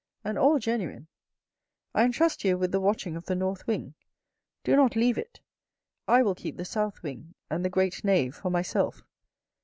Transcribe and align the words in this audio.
"And 0.25 0.35
all 0.35 0.57
genuine. 0.57 1.05
I 1.93 2.03
entrust 2.05 2.43
you 2.43 2.57
with 2.57 2.71
the 2.71 2.79
watching 2.79 3.15
of 3.15 3.25
the 3.25 3.35
north 3.35 3.67
wing. 3.67 3.93
Do 4.63 4.75
not 4.75 4.95
leave 4.95 5.19
it. 5.19 5.41
I 6.07 6.23
will 6.23 6.33
keep 6.33 6.57
the 6.57 6.65
south 6.65 7.03
wing 7.03 7.35
and 7.51 7.63
the 7.63 7.69
great 7.69 8.03
nave 8.03 8.33
for 8.35 8.49
myself. 8.49 9.03